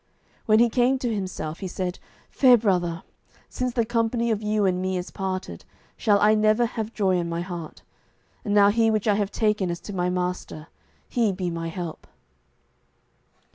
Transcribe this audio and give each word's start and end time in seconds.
When 0.47 0.57
he 0.57 0.67
came 0.67 0.97
to 0.97 1.13
himself 1.13 1.59
he 1.59 1.67
said, 1.67 1.99
"Fair 2.31 2.57
brother, 2.57 3.03
since 3.49 3.71
the 3.73 3.85
company 3.85 4.31
of 4.31 4.41
you 4.41 4.65
and 4.65 4.81
me 4.81 4.97
is 4.97 5.11
parted, 5.11 5.63
shall 5.95 6.19
I 6.21 6.33
never 6.33 6.65
have 6.65 6.91
joy 6.91 7.17
in 7.17 7.29
my 7.29 7.41
heart; 7.41 7.83
and 8.43 8.51
now 8.51 8.69
He 8.69 8.89
which 8.89 9.07
I 9.07 9.13
have 9.13 9.29
taken 9.29 9.69
as 9.69 9.79
to 9.81 9.93
my 9.93 10.09
Master, 10.09 10.69
He 11.07 11.31
be 11.31 11.51
my 11.51 11.67
help." 11.67 12.07